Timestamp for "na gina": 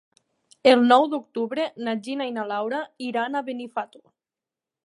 1.87-2.29